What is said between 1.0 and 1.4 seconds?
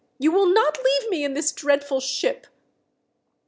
me in